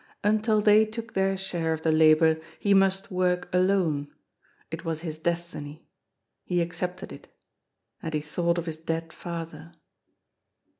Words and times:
Until 0.23 0.61
they 0.61 0.83
took 0.87 1.13
their 1.13 1.37
share 1.37 1.73
of 1.73 1.83
the 1.83 1.91
labour 1.91 2.39
he 2.57 2.73
must 2.73 3.11
work 3.11 3.47
alone. 3.53 4.11
It 4.71 4.83
was 4.83 5.01
his 5.01 5.19
destiny. 5.19 5.79
He 6.43 6.59
accepted 6.59 7.11
it. 7.13 7.27
And 8.01 8.11
he 8.15 8.21
thought 8.21 8.57
of 8.57 8.65
his 8.65 8.77
dead 8.77 9.13
father. 9.13 9.73